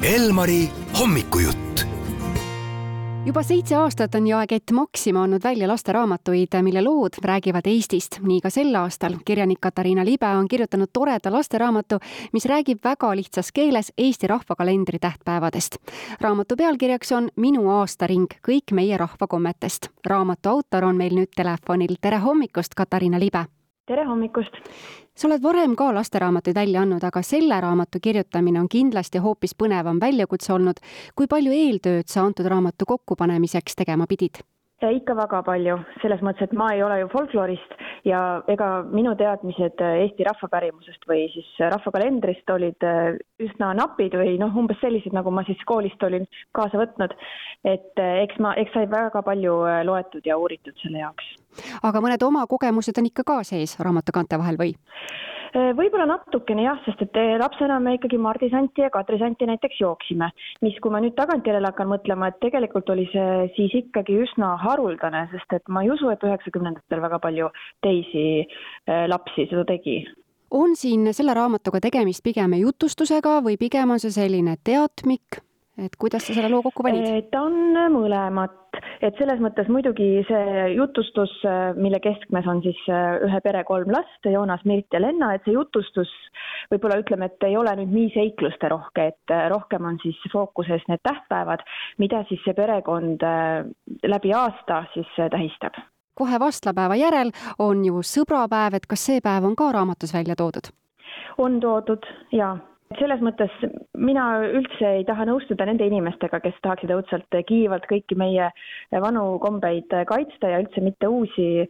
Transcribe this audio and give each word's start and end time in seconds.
Elmari 0.00 0.70
hommikujutt 1.00 1.84
juba 3.26 3.42
seitse 3.44 3.76
aastat 3.76 4.14
on 4.16 4.24
jaekett 4.26 4.72
Maxima 4.72 5.26
andnud 5.26 5.44
välja 5.44 5.68
lasteraamatuid, 5.68 6.56
mille 6.62 6.80
lood 6.82 7.20
räägivad 7.22 7.68
Eestist. 7.68 8.16
nii 8.22 8.40
ka 8.40 8.50
sel 8.50 8.74
aastal. 8.74 9.18
kirjanik 9.24 9.60
Katariina 9.60 10.04
Libe 10.04 10.26
on 10.26 10.48
kirjutanud 10.48 10.88
toreda 10.92 11.32
lasteraamatu, 11.32 11.98
mis 12.32 12.46
räägib 12.46 12.78
väga 12.84 13.16
lihtsas 13.16 13.52
keeles 13.52 13.92
Eesti 13.98 14.26
rahvakalendri 14.26 14.98
tähtpäevadest. 14.98 15.76
raamatu 16.20 16.56
pealkirjaks 16.56 17.12
on 17.12 17.28
Minu 17.36 17.68
aastaring, 17.70 18.26
kõik 18.48 18.72
meie 18.72 18.96
rahvakommetest. 18.96 19.88
raamatu 20.06 20.48
autor 20.48 20.84
on 20.84 20.96
meil 20.96 21.12
nüüd 21.12 21.36
telefonil. 21.36 21.96
tere 22.00 22.18
hommikust, 22.18 22.74
Katariina 22.74 23.20
Libe! 23.20 23.59
Tere 23.86 24.04
hommikust! 24.08 24.60
sa 25.14 25.28
oled 25.28 25.42
varem 25.42 25.74
ka 25.76 25.90
lasteraamatuid 25.94 26.56
välja 26.56 26.84
andnud, 26.84 27.04
aga 27.04 27.22
selle 27.26 27.58
raamatu 27.60 28.00
kirjutamine 28.02 28.60
on 28.60 28.68
kindlasti 28.72 29.20
hoopis 29.20 29.56
põnevam 29.62 30.00
väljakutse 30.00 30.52
olnud. 30.54 30.80
kui 31.14 31.26
palju 31.26 31.52
eeltööd 31.52 32.08
sa 32.08 32.24
antud 32.24 32.48
raamatu 32.48 32.88
kokkupanemiseks 32.94 33.76
tegema 33.82 34.06
pidid? 34.06 34.42
ikka 34.80 35.12
väga 35.12 35.42
palju, 35.44 35.74
selles 36.00 36.22
mõttes, 36.24 36.46
et 36.48 36.54
ma 36.56 36.70
ei 36.72 36.80
ole 36.82 37.02
ju 37.02 37.08
folkloorist 37.12 37.74
ja 38.08 38.20
ega 38.48 38.68
minu 38.88 39.12
teadmised 39.18 39.82
Eesti 39.84 40.24
rahvapärimusest 40.24 41.04
või 41.10 41.26
siis 41.34 41.50
rahvakalendrist 41.60 42.48
olid 42.54 42.88
äh, 42.88 43.18
üsna 43.44 43.74
napid 43.76 44.16
või 44.16 44.38
noh, 44.40 44.56
umbes 44.56 44.80
sellised, 44.80 45.12
nagu 45.12 45.32
ma 45.34 45.44
siis 45.44 45.60
koolist 45.68 46.02
olin 46.02 46.24
kaasa 46.56 46.80
võtnud. 46.80 47.12
et 47.64 48.00
äh, 48.00 48.22
eks 48.24 48.40
ma, 48.40 48.54
eks 48.56 48.72
sai 48.72 48.88
väga 48.88 49.20
palju 49.26 49.60
äh, 49.68 49.82
loetud 49.84 50.24
ja 50.24 50.40
uuritud 50.40 50.76
selle 50.80 51.04
jaoks. 51.04 51.28
Aga 51.82 52.04
mõned 52.04 52.22
oma 52.26 52.46
kogemused 52.46 52.98
on 52.98 53.10
ikka 53.10 53.26
ka 53.26 53.42
sees 53.44 53.78
raamatu 53.80 54.12
kaante 54.14 54.38
vahel 54.38 54.60
või? 54.60 54.74
Äh, 55.50 55.72
võib-olla 55.74 56.04
natukene 56.06 56.62
jah, 56.62 56.78
sest 56.84 57.00
et 57.02 57.16
äh, 57.18 57.32
lapsena 57.40 57.80
me 57.82 57.96
ikkagi 57.96 58.20
Mardi 58.22 58.46
Santi 58.52 58.84
ja 58.84 58.90
Kadri 58.94 59.18
Santi 59.18 59.48
näiteks 59.50 59.80
jooksime, 59.82 60.28
mis, 60.62 60.76
kui 60.78 60.94
ma 60.94 61.00
nüüd 61.02 61.16
tagantjärele 61.18 61.72
hakkan 61.72 61.90
mõtlema, 61.90 62.28
et 62.30 62.38
tegelikult 62.44 62.90
oli 62.94 63.08
see 63.10 63.48
siis 63.56 63.74
ikkagi 63.80 64.20
üsna 64.22 64.52
haruldane, 64.62 65.24
sest 65.32 65.58
et 65.58 65.66
ma 65.66 65.82
ei 65.82 65.90
usu, 65.90 66.06
et 66.12 66.22
üheksakümnendatel 66.22 67.02
väga 67.02 67.18
palju 67.24 67.50
teisi 67.82 68.24
äh, 68.44 69.08
lapsi 69.10 69.48
seda 69.50 69.66
tegi. 69.72 70.04
On 70.54 70.76
siin 70.78 71.10
selle 71.14 71.34
raamatuga 71.34 71.82
tegemist 71.82 72.22
pigem 72.22 72.54
jutustusega 72.60 73.40
või 73.42 73.58
pigem 73.58 73.90
on 73.90 74.02
see 74.02 74.14
selline 74.14 74.54
teatmik, 74.66 75.42
et 75.78 75.94
kuidas 75.98 76.26
sa 76.26 76.34
selle 76.34 76.50
loo 76.52 76.62
kokku 76.62 76.82
panid? 76.86 77.30
ta 77.30 77.44
on 77.46 77.76
mõlemat 77.94 78.60
et 79.02 79.16
selles 79.18 79.40
mõttes 79.42 79.68
muidugi 79.72 80.08
see 80.28 80.64
jutustus, 80.74 81.32
mille 81.80 82.00
keskmes 82.04 82.46
on 82.50 82.62
siis 82.64 82.80
äh, 82.92 83.18
ühe 83.26 83.40
pere 83.44 83.62
kolm 83.68 83.92
last, 83.92 84.18
Joonas, 84.24 84.62
Mirt 84.68 84.92
ja 84.94 85.00
Lenna, 85.02 85.32
et 85.34 85.46
see 85.46 85.54
jutustus 85.56 86.10
võib-olla 86.72 87.00
ütleme, 87.00 87.30
et 87.30 87.48
ei 87.48 87.56
ole 87.58 87.74
nüüd 87.80 87.94
nii 87.94 88.10
seikluste 88.14 88.70
rohke, 88.72 89.10
et 89.14 89.34
äh, 89.34 89.46
rohkem 89.52 89.88
on 89.88 89.98
siis 90.02 90.18
fookuses 90.32 90.84
need 90.90 91.02
tähtpäevad, 91.06 91.64
mida 92.02 92.22
siis 92.28 92.42
see 92.46 92.56
perekond 92.56 93.24
äh, 93.26 93.64
läbi 94.06 94.34
aasta 94.36 94.84
siis 94.94 95.16
tähistab 95.18 95.80
kohe 96.20 96.36
vastlapäeva 96.36 96.98
järel 97.00 97.30
on 97.64 97.80
ju 97.86 98.02
sõbrapäev, 98.04 98.74
et 98.76 98.86
kas 98.90 99.06
see 99.08 99.22
päev 99.24 99.46
on 99.48 99.54
ka 99.56 99.70
raamatus 99.72 100.12
välja 100.12 100.36
toodud? 100.36 100.68
on 101.40 101.56
toodud 101.62 102.04
jaa 102.36 102.58
selles 102.98 103.20
mõttes 103.22 103.52
mina 104.02 104.24
üldse 104.42 104.88
ei 104.98 105.04
taha 105.06 105.22
nõustuda 105.28 105.66
nende 105.68 105.86
inimestega, 105.86 106.40
kes 106.42 106.56
tahaksid 106.64 106.90
õudselt 106.90 107.36
kiivalt 107.46 107.84
kõiki 107.86 108.16
meie 108.18 108.48
vanu 109.04 109.36
kombeid 109.42 109.92
kaitsta 110.08 110.50
ja 110.50 110.58
üldse 110.62 110.82
mitte 110.82 111.06
uusi 111.06 111.68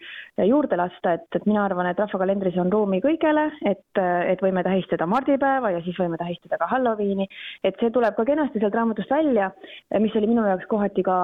juurde 0.49 0.79
lasta, 0.81 1.19
et, 1.19 1.27
et 1.37 1.45
mina 1.45 1.67
arvan, 1.67 1.91
et 1.91 2.01
rahvakalendris 2.01 2.57
on 2.63 2.73
ruumi 2.73 3.03
kõigele, 3.05 3.51
et, 3.69 4.01
et 4.01 4.41
võime 4.41 4.65
tähistada 4.65 5.05
mardipäeva 5.11 5.75
ja 5.75 5.83
siis 5.85 5.99
võime 6.01 6.17
tähistada 6.21 6.57
ka 6.61 6.71
Halloweeni, 6.71 7.29
et 7.69 7.77
see 7.83 7.93
tuleb 7.93 8.17
ka 8.17 8.25
kenasti 8.31 8.63
sealt 8.63 8.81
raamatust 8.81 9.13
välja, 9.13 9.51
mis 10.01 10.17
oli 10.17 10.31
minu 10.31 10.47
jaoks 10.49 10.71
kohati 10.73 11.05
ka 11.05 11.19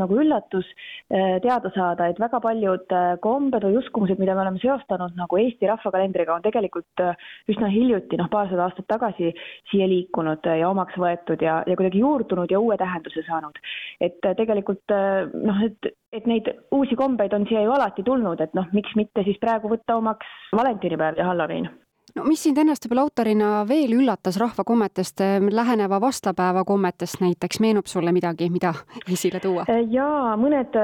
nagu 0.00 0.18
üllatus 0.24 0.66
teada 1.06 1.70
saada, 1.76 2.10
et 2.10 2.18
väga 2.18 2.42
paljud 2.42 2.96
kombed 3.22 3.68
või 3.68 3.78
uskumused, 3.78 4.18
mida 4.18 4.34
me 4.34 4.42
oleme 4.42 4.62
seostanud 4.64 5.14
nagu 5.14 5.38
Eesti 5.38 5.70
rahvakalendriga, 5.70 6.34
on 6.34 6.42
tegelikult 6.42 7.06
üsna 7.52 7.70
hiljuti, 7.70 8.18
noh, 8.18 8.30
paarsada 8.32 8.66
aastat 8.66 8.90
tagasi 8.90 9.35
siia 9.70 9.88
liikunud 9.88 10.46
ja 10.60 10.68
omaks 10.68 10.98
võetud 11.00 11.42
ja, 11.42 11.60
ja 11.66 11.76
kuidagi 11.78 12.02
juurdunud 12.02 12.50
ja 12.50 12.60
uue 12.60 12.76
tähenduse 12.80 13.24
saanud. 13.28 13.58
et 14.00 14.18
äh, 14.24 14.36
tegelikult 14.36 14.94
äh, 14.94 15.26
noh, 15.32 15.62
et, 15.66 15.92
et 16.12 16.26
neid 16.26 16.52
uusi 16.70 16.96
kombeid 16.96 17.34
on 17.34 17.46
siia 17.48 17.64
ju 17.64 17.72
alati 17.72 18.02
tulnud, 18.06 18.40
et 18.40 18.54
noh, 18.54 18.68
miks 18.72 18.94
mitte 18.96 19.24
siis 19.24 19.40
praegu 19.42 19.72
võtta 19.72 19.96
omaks 19.96 20.26
valentinipäev 20.56 21.18
ja 21.18 21.28
Halloween 21.30 21.70
no 22.16 22.26
mis 22.26 22.42
sind 22.46 22.58
ennast 22.58 22.86
võib-olla 22.86 23.06
autorina 23.06 23.50
veel 23.68 23.94
üllatas 23.98 24.40
rahvakommetest, 24.42 25.22
äh, 25.24 25.38
läheneva 25.52 26.00
vastlapäeva 26.02 26.64
kommetest 26.64 27.20
näiteks, 27.20 27.60
meenub 27.60 27.86
sulle 27.90 28.12
midagi, 28.16 28.50
mida 28.50 28.74
esile 29.16 29.40
tuua? 29.40 29.66
jaa, 29.92 30.36
mõned 30.40 30.76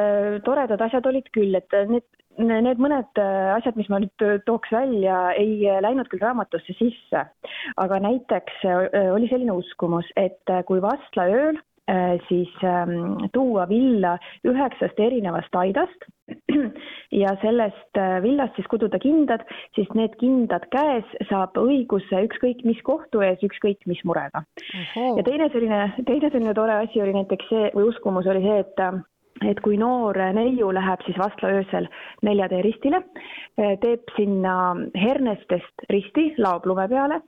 toredad 0.45 0.89
asjad 0.89 1.07
olid 1.11 1.31
küll, 1.35 1.55
et 1.59 1.81
need 1.89 2.07
Need 2.41 2.81
mõned 2.81 3.19
äh, 3.21 3.51
asjad, 3.53 3.77
mis 3.77 3.91
ma 3.93 3.99
nüüd 4.01 4.25
äh, 4.25 4.39
tooks 4.47 4.71
välja, 4.73 5.35
ei 5.37 5.67
äh, 5.69 5.83
läinud 5.85 6.09
küll 6.09 6.23
raamatusse 6.23 6.73
sisse, 6.79 7.27
aga 7.77 7.99
näiteks 8.01 8.63
oli 9.13 9.29
selline 9.29 9.53
uskumus, 9.53 10.09
et 10.17 10.49
kui 10.69 10.81
vastlaööl 10.83 11.61
siis 12.29 12.51
ähm, 12.65 13.27
tuua 13.35 13.67
villa 13.69 14.15
üheksast 14.47 15.01
erinevast 15.03 15.57
aidast 15.59 16.07
ja 17.23 17.35
sellest 17.43 18.01
villast 18.25 18.59
siis 18.59 18.69
kududa 18.71 18.99
kindad, 19.03 19.45
siis 19.77 19.91
need 19.99 20.17
kindad 20.21 20.67
käes 20.75 21.09
saab 21.31 21.59
õiguse 21.61 22.25
ükskõik 22.29 22.65
mis 22.69 22.83
kohtu 22.87 23.23
ees, 23.27 23.43
ükskõik 23.47 23.87
mis 23.91 24.03
murega. 24.09 24.45
ja 24.97 25.25
teine 25.27 25.49
selline, 25.53 25.83
teine 26.07 26.31
selline 26.31 26.55
tore 26.55 26.83
asi 26.83 27.03
oli 27.03 27.17
näiteks 27.17 27.49
see 27.53 27.71
või 27.77 27.89
uskumus 27.93 28.29
oli 28.31 28.45
see, 28.45 28.61
et 28.67 28.87
et 29.49 29.61
kui 29.65 29.79
noor 29.81 30.17
neiu 30.37 30.71
läheb 30.75 31.03
siis 31.07 31.19
vastla 31.21 31.51
öösel 31.59 31.89
neljatee 32.27 32.63
ristile, 32.65 33.03
eh, 33.59 33.75
teeb 33.83 34.13
sinna 34.17 34.55
hernestest 34.99 35.87
risti, 35.91 36.29
laob 36.39 36.67
lume 36.69 36.87
peale, 36.89 37.21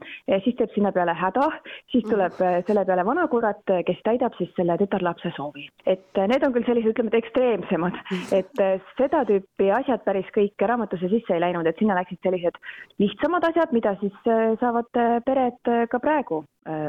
siis 0.45 0.57
teeb 0.59 0.73
sinna 0.75 0.93
peale 0.93 1.15
häda, 1.19 1.49
siis 1.93 2.07
tuleb 2.09 2.41
eh, 2.45 2.61
selle 2.69 2.85
peale 2.89 3.07
vanakurat, 3.07 3.63
kes 3.87 4.01
täidab 4.07 4.37
siis 4.39 4.53
selle 4.59 4.79
tütarlapse 4.81 5.33
soovi. 5.37 5.69
et 5.87 6.21
eh, 6.21 6.29
need 6.31 6.47
on 6.47 6.55
küll 6.55 6.67
sellised, 6.69 6.95
ütleme, 6.95 7.13
et 7.13 7.21
ekstreemsemad, 7.23 8.01
et 8.41 8.65
seda 8.99 9.25
tüüpi 9.29 9.71
asjad 9.81 10.05
päris 10.07 10.31
kõik 10.35 10.67
raamatusse 10.69 11.11
sisse 11.13 11.37
ei 11.37 11.45
läinud, 11.45 11.67
et 11.67 11.79
sinna 11.79 11.99
läksid 11.99 12.21
sellised 12.23 12.59
lihtsamad 13.03 13.51
asjad, 13.51 13.73
mida 13.77 13.97
siis 14.01 14.17
saavad 14.61 14.91
pered 15.27 15.73
ka 15.91 16.01
praegu 16.03 16.45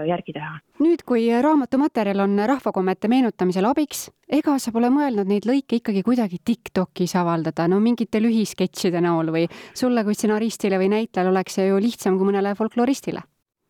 järgi 0.08 0.34
teha. 0.36 0.54
nüüd, 0.80 1.04
kui 1.08 1.28
raamatu 1.42 1.80
materjal 1.82 2.24
on 2.24 2.40
rahvakommete 2.48 3.10
meenutamisel 3.12 3.68
abiks, 3.68 4.08
ega 4.32 4.58
sa 4.60 4.72
pole 4.76 4.90
mõelnud 4.94 5.28
neid 5.28 5.48
lõike 5.50 5.82
ikkagi 5.82 6.04
kuidagi 6.06 6.40
Tiktokis 6.46 7.16
avaldada, 7.20 7.68
no 7.68 7.82
mingite 7.84 8.22
lühisketšide 8.24 9.04
näol 9.04 9.34
või 9.36 9.46
sulle 9.74 10.04
kui 10.08 10.16
stsenaristile 10.16 10.80
või 10.82 10.92
näitlejale 10.96 11.34
oleks 11.34 11.60
see 11.60 11.70
ju 11.70 11.80
lihtsam 11.82 12.20
kui 12.20 12.32
mõnele 12.32 12.56
folkloristile? 12.56 13.26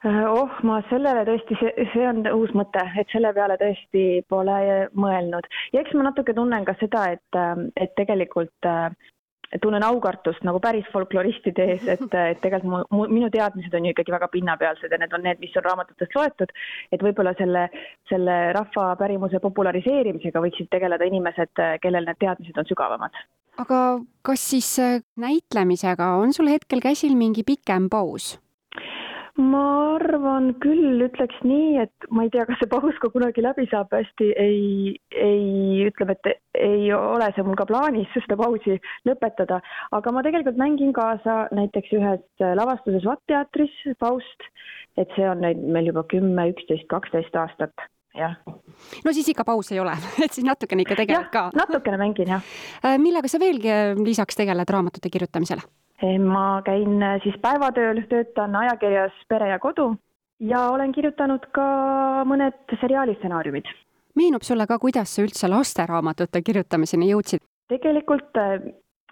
Äh, 0.05 0.21
oh, 0.29 0.51
ma 0.67 0.81
sellele 0.89 1.23
tõesti, 1.25 1.57
see, 1.57 1.87
see 1.93 2.05
on 2.05 2.21
uus 2.29 2.51
mõte, 2.53 2.83
et 2.99 3.09
selle 3.09 3.31
peale 3.33 3.55
tõesti 3.57 4.21
pole 4.29 4.57
mõelnud 4.93 5.47
ja 5.73 5.81
eks 5.81 5.95
ma 5.97 6.05
natuke 6.11 6.35
tunnen 6.37 6.67
ka 6.67 6.75
seda, 6.81 7.07
et, 7.15 7.39
et 7.81 7.95
tegelikult 7.97 8.69
äh, 8.69 8.91
tunnen 9.61 9.83
aukartust 9.83 10.43
nagu 10.47 10.59
päris 10.63 10.87
folkloristide 10.93 11.67
ees, 11.73 11.87
et, 11.95 12.05
et 12.31 12.41
tegelikult 12.43 12.91
mu, 12.91 13.05
minu 13.11 13.29
teadmised 13.33 13.73
on 13.77 13.87
ju 13.87 13.95
ikkagi 13.95 14.15
väga 14.15 14.29
pinnapealsed 14.33 14.91
ja 14.91 14.99
need 15.01 15.15
on 15.15 15.25
need, 15.25 15.41
mis 15.43 15.55
on 15.57 15.65
raamatutest 15.67 16.15
loetud. 16.17 16.53
et 16.91 17.03
võib-olla 17.03 17.35
selle, 17.39 17.67
selle 18.09 18.37
rahvapärimuse 18.57 19.41
populariseerimisega 19.43 20.43
võiksid 20.47 20.71
tegeleda 20.71 21.07
inimesed, 21.07 21.65
kellel 21.81 22.07
need 22.07 22.21
teadmised 22.21 22.57
on 22.61 22.69
sügavamad. 22.69 23.19
aga 23.61 23.81
kas 24.25 24.49
siis 24.53 24.71
äh, 24.79 25.01
näitlemisega 25.19 26.15
on 26.21 26.33
sul 26.33 26.51
hetkel 26.51 26.83
käsil 26.83 27.15
mingi 27.15 27.43
pikem 27.47 27.89
paus? 27.89 28.35
Ma 29.41 29.63
arvan 29.95 30.53
küll, 30.63 31.01
ütleks 31.03 31.37
nii, 31.43 31.81
et 31.83 32.07
ma 32.13 32.23
ei 32.25 32.31
tea, 32.31 32.45
kas 32.47 32.59
see 32.61 32.69
paus 32.71 32.99
ka 33.03 33.09
kunagi 33.11 33.43
läbi 33.43 33.65
saab, 33.71 33.91
hästi 33.91 34.29
ei, 34.39 34.93
ei, 35.11 35.87
ütleme, 35.89 36.15
et 36.15 36.61
ei 36.61 36.85
ole 36.95 37.27
see 37.35 37.43
mul 37.43 37.57
ka 37.59 37.67
plaanis 37.69 38.11
seda 38.23 38.37
pausi 38.39 38.77
lõpetada, 39.07 39.59
aga 39.95 40.15
ma 40.15 40.23
tegelikult 40.25 40.59
mängin 40.61 40.93
kaasa 40.95 41.45
näiteks 41.55 41.97
ühes 41.97 42.45
lavastuses 42.61 43.07
Vatt 43.07 43.23
teatris, 43.31 43.75
Faust, 43.99 44.47
et 44.95 45.11
see 45.17 45.27
on 45.27 45.43
nüüd 45.43 45.67
meil 45.67 45.91
juba 45.91 46.05
kümme, 46.11 46.49
üksteist, 46.53 46.87
kaksteist 46.91 47.35
aastat 47.39 47.89
jah. 48.15 48.35
no 49.05 49.13
siis 49.13 49.27
ikka 49.31 49.43
pausi 49.47 49.75
ei 49.75 49.83
ole, 49.83 49.95
et 50.25 50.31
siis 50.31 50.47
natukene 50.47 50.85
ikka 50.85 50.99
tegeled 51.01 51.31
ka. 51.33 51.49
natukene 51.55 51.99
mängin 52.01 52.31
jah. 52.37 52.53
Äh, 52.85 52.99
millega 53.01 53.31
sa 53.31 53.41
veelgi 53.41 53.71
äh, 53.71 53.97
lisaks 53.99 54.39
tegeled 54.39 54.71
raamatute 54.71 55.11
kirjutamisele? 55.11 55.65
Ma 56.03 56.61
käin 56.65 57.03
äh, 57.03 57.19
siis 57.23 57.35
päevatööl, 57.41 58.01
töötan 58.09 58.55
ajakirjas 58.55 59.13
Pere 59.29 59.49
ja 59.49 59.59
Kodu 59.59 59.95
ja 60.39 60.69
olen 60.69 60.91
kirjutanud 60.91 61.47
ka 61.55 61.65
mõned 62.27 62.77
seriaali 62.81 63.15
stsenaariumid. 63.15 63.65
meenub 64.15 64.43
sulle 64.43 64.67
ka, 64.67 64.79
kuidas 64.79 65.15
sa 65.15 65.23
üldse 65.23 65.47
lasteraamatute 65.47 66.41
kirjutamiseni 66.41 67.11
jõudsid? 67.11 67.43
tegelikult 67.69 68.37
äh, 68.37 68.59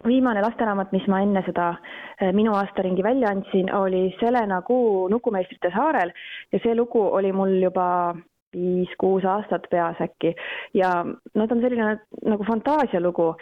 viimane 0.06 0.42
lasteraamat, 0.42 0.92
mis 0.92 1.08
ma 1.08 1.22
enne 1.24 1.44
seda 1.46 1.70
äh, 1.78 2.34
minu 2.34 2.54
aastaringi 2.54 3.04
välja 3.04 3.30
andsin, 3.30 3.74
oli 3.76 4.16
Selena 4.20 4.62
Kuu 4.62 5.08
Nukumeistrite 5.08 5.72
saarel 5.72 6.12
ja 6.52 6.60
see 6.64 6.76
lugu 6.76 7.02
oli 7.02 7.32
mul 7.32 7.62
juba 7.64 8.16
viis-kuus 8.54 9.26
aastat 9.26 9.68
peas 9.72 10.00
äkki 10.04 10.34
ja 10.78 10.94
no 11.04 11.48
ta 11.48 11.56
on 11.56 11.62
selline 11.62 11.98
nagu 12.30 12.48
fantaasialugu. 12.48 13.34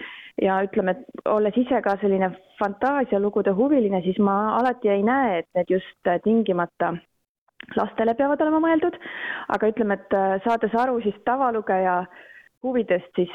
Ja 0.41 0.61
ütleme, 0.63 0.95
et 0.95 1.27
olles 1.27 1.57
ise 1.59 1.81
ka 1.83 1.97
selline 2.01 2.31
fantaasialugude 2.57 3.51
huviline, 3.53 3.99
siis 4.01 4.17
ma 4.23 4.55
alati 4.57 4.89
ei 4.89 5.03
näe, 5.03 5.41
et 5.41 5.49
need 5.57 5.73
just 5.75 6.11
tingimata 6.23 6.93
lastele 7.77 8.15
peavad 8.17 8.41
olema 8.41 8.61
mõeldud, 8.63 8.95
aga 9.53 9.69
ütleme, 9.73 9.99
et 9.99 10.15
saades 10.45 10.73
aru 10.81 11.01
siis 11.03 11.17
tavalugeja 11.27 12.01
huvidest, 12.63 13.09
siis, 13.17 13.31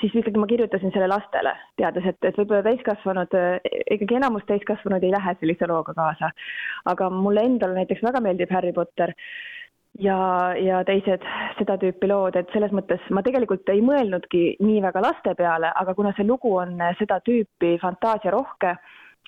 siis 0.00 0.14
ikkagi 0.20 0.40
ma 0.40 0.48
kirjutasin 0.48 0.92
selle 0.92 1.08
lastele, 1.08 1.54
teades, 1.80 2.04
et, 2.10 2.18
et 2.28 2.36
võib-olla 2.36 2.62
täiskasvanud, 2.66 3.36
ikkagi 3.96 4.18
enamus 4.18 4.44
täiskasvanud 4.48 5.04
ei 5.04 5.12
lähe 5.14 5.36
sellise 5.40 5.68
looga 5.70 5.94
kaasa. 5.96 6.30
aga 6.92 7.08
mulle 7.10 7.46
endale 7.48 7.80
näiteks 7.80 8.04
väga 8.04 8.20
meeldib 8.20 8.52
Harry 8.52 8.74
Potter 8.76 9.14
ja, 10.00 10.18
ja 10.58 10.82
teised 10.86 11.24
seda 11.58 11.76
tüüpi 11.80 12.08
lood, 12.10 12.36
et 12.38 12.50
selles 12.54 12.72
mõttes 12.74 13.02
ma 13.14 13.22
tegelikult 13.26 13.68
ei 13.72 13.82
mõelnudki 13.84 14.44
nii 14.64 14.82
väga 14.84 15.02
laste 15.04 15.34
peale, 15.38 15.72
aga 15.74 15.94
kuna 15.96 16.12
see 16.16 16.26
lugu 16.28 16.52
on 16.60 16.76
seda 16.98 17.18
tüüpi 17.24 17.76
fantaasiarohke, 17.82 18.76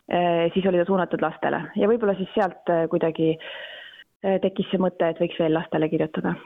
eh, 0.09 0.45
siis 0.55 0.69
oli 0.69 0.81
ta 0.81 0.87
suunatud 0.89 1.25
lastele 1.25 1.65
ja 1.77 1.91
võib-olla 1.91 2.17
siis 2.19 2.31
sealt 2.37 2.73
eh, 2.75 2.87
kuidagi 2.93 3.33
eh, 3.35 4.39
tekkis 4.45 4.71
see 4.73 4.83
mõte, 4.83 5.11
et 5.11 5.21
võiks 5.23 5.41
veel 5.41 5.57
lastele 5.57 5.91
kirjutada. 5.93 6.37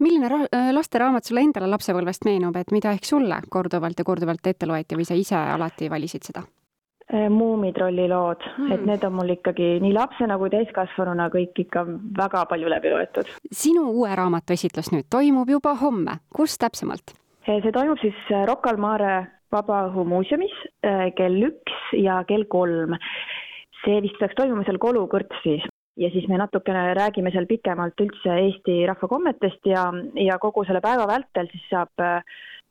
milline 0.00 0.28
ra-, 0.32 0.72
lasteraamat 0.76 1.24
sulle 1.24 1.44
endale 1.44 1.68
lapsepõlvest 1.72 2.24
meenub, 2.28 2.56
et 2.56 2.72
mida 2.72 2.92
ehk 2.96 3.04
sulle 3.04 3.42
korduvalt 3.48 3.98
ja 3.98 4.04
korduvalt 4.04 4.46
ette 4.46 4.66
loeti 4.66 4.96
või 4.96 5.08
sa 5.08 5.14
ise 5.14 5.36
alati 5.36 5.90
valisid 5.90 6.32
seda? 6.32 6.44
Äh, 7.12 7.30
Muumitrolli 7.30 8.08
lood 8.08 8.44
hmm., 8.56 8.70
et 8.70 8.84
need 8.86 9.02
on 9.02 9.16
mul 9.18 9.32
ikkagi 9.34 9.80
nii 9.82 9.90
lapsena 9.96 10.36
kui 10.38 10.50
täiskasvanuna 10.52 11.24
kõik 11.32 11.56
ikka 11.58 11.82
väga 12.18 12.44
palju 12.46 12.68
läbi 12.70 12.92
loetud. 12.92 13.32
sinu 13.50 13.88
uue 13.90 14.12
raamatu 14.14 14.54
esitlus 14.54 14.92
nüüd 14.94 15.08
toimub 15.10 15.50
juba 15.50 15.72
homme, 15.80 16.20
kus 16.30 16.54
täpsemalt? 16.62 17.10
Äh, 17.48 17.58
see 17.64 17.72
toimub 17.74 17.98
siis 17.98 18.20
äh, 18.30 18.44
Rocca 18.46 18.70
al 18.70 18.78
Mare 18.78 19.14
Vabaõhumuuseumis 19.50 20.54
kell 21.18 21.48
üks 21.48 21.88
ja 21.98 22.20
kell 22.28 22.46
kolm. 22.46 22.94
see 23.82 23.98
vist 24.04 24.20
peaks 24.20 24.38
toimuma 24.38 24.62
seal 24.68 24.78
Kolu 24.78 25.02
kõrtsis 25.10 25.66
ja 25.98 26.12
siis 26.14 26.30
me 26.30 26.38
natukene 26.38 26.94
räägime 26.94 27.34
seal 27.34 27.50
pikemalt 27.50 27.98
üldse 28.06 28.38
Eesti 28.44 28.84
rahvakommetest 28.86 29.66
ja, 29.66 29.88
ja 30.14 30.38
kogu 30.38 30.62
selle 30.68 30.78
päeva 30.84 31.10
vältel 31.10 31.50
siis 31.50 31.66
saab, 31.72 32.06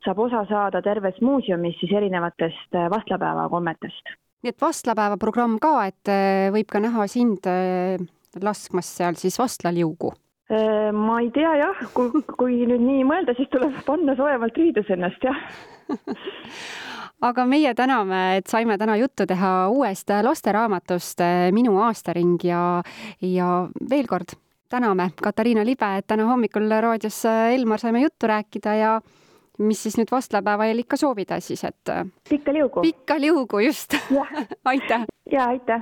saab 0.07 0.24
osa 0.30 0.47
saada 0.47 0.81
terves 0.81 1.19
muuseumis 1.19 1.75
siis 1.83 1.91
erinevatest 2.00 2.81
vastlapäeva 2.95 3.50
kommetest 3.51 4.15
nii 4.44 4.53
et 4.53 4.62
vastlapäeva 4.62 5.18
programm 5.19 5.57
ka, 5.62 5.74
et 5.89 6.12
äh, 6.12 6.47
võib 6.53 6.69
ka 6.71 6.81
näha 6.83 7.07
sind 7.12 7.47
äh, 7.50 8.00
laskmas 8.41 8.89
seal 9.00 9.18
siis 9.19 9.39
vastlaliugu? 9.39 10.13
Äh, 10.50 10.89
ma 10.95 11.19
ei 11.24 11.31
tea 11.36 11.56
jah, 11.59 11.81
kui, 11.95 12.24
kui 12.39 12.62
nüüd 12.69 12.83
nii 12.86 13.06
mõelda, 13.07 13.36
siis 13.38 13.51
tuleb 13.53 13.81
panna 13.88 14.15
soojemalt 14.19 14.59
riides 14.59 14.91
ennast, 14.95 15.25
jah 15.27 15.39
aga 17.30 17.44
meie 17.50 17.74
täname, 17.75 18.19
et 18.39 18.47
saime 18.47 18.77
täna 18.80 18.95
juttu 19.00 19.25
teha 19.27 19.53
uuest 19.74 20.12
lasteraamatust 20.24 21.24
Minu 21.51 21.75
aastaring 21.83 22.38
ja, 22.47 22.80
ja 23.19 23.50
veel 23.91 24.07
kord 24.07 24.38
täname 24.71 25.09
Katariina 25.19 25.65
Libe, 25.68 25.89
et 26.00 26.07
täna 26.07 26.30
hommikul 26.30 26.69
raadios 26.69 27.25
Elmar 27.27 27.81
saime 27.81 28.06
juttu 28.06 28.30
rääkida 28.30 28.75
ja 28.80 28.94
mis 29.59 29.83
siis 29.83 29.97
nüüd 30.00 30.11
vastlapäeval 30.11 30.83
ikka 30.85 30.97
soovida 31.00 31.39
siis, 31.44 31.63
et 31.67 31.94
pikka 32.29 32.53
liugu. 32.56 32.81
pikka 32.81 33.19
liugu, 33.19 33.59
just 33.67 33.97
aitäh! 34.71 35.06
ja 35.31 35.45
aitäh! 35.53 35.81